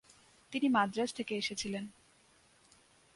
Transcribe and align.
তিনি 0.51 0.67
মাদ্রাজ 0.67 1.09
থেকে 1.13 1.33
এসেছিলেন। 1.35 1.85